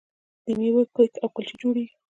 [0.45, 1.93] د میوو کیک او کلچې جوړیږي.